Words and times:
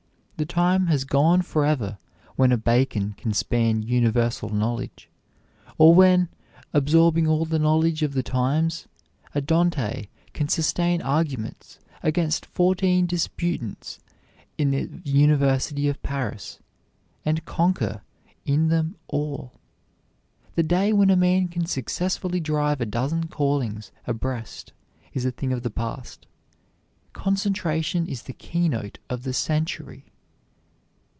The 0.37 0.45
time 0.47 0.87
has 0.87 1.03
gone 1.03 1.43
forever 1.43 1.99
when 2.35 2.51
a 2.51 2.57
Bacon 2.57 3.13
can 3.13 3.31
span 3.31 3.83
universal 3.83 4.49
knowledge; 4.49 5.07
or 5.77 5.93
when, 5.93 6.29
absorbing 6.73 7.27
all 7.27 7.45
the 7.45 7.59
knowledge 7.59 8.01
of 8.01 8.13
the 8.13 8.23
times, 8.23 8.87
a 9.35 9.41
Dante 9.41 10.07
can 10.33 10.47
sustain 10.49 10.99
arguments 10.99 11.77
against 12.01 12.47
fourteen 12.47 13.05
disputants 13.05 13.99
in 14.57 14.71
the 14.71 14.89
University 15.07 15.87
of 15.87 16.01
Paris, 16.01 16.57
and 17.23 17.45
conquer 17.45 18.01
in 18.43 18.69
them 18.69 18.95
all. 19.09 19.59
The 20.55 20.63
day 20.63 20.91
when 20.91 21.11
a 21.11 21.15
man 21.15 21.49
can 21.49 21.67
successfully 21.67 22.39
drive 22.39 22.81
a 22.81 22.87
dozen 22.87 23.27
callings 23.27 23.91
abreast 24.07 24.73
is 25.13 25.23
a 25.23 25.29
thing 25.31 25.53
of 25.53 25.61
the 25.61 25.69
past. 25.69 26.25
Concentration 27.13 28.07
is 28.07 28.23
the 28.23 28.33
keynote 28.33 28.97
of 29.07 29.21
the 29.21 29.33
century. 29.33 30.07